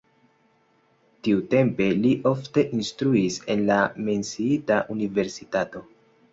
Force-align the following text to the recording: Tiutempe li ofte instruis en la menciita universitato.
Tiutempe 1.27 1.89
li 1.99 2.15
ofte 2.31 2.65
instruis 2.79 3.39
en 3.57 3.63
la 3.71 3.79
menciita 4.09 4.83
universitato. 4.99 5.89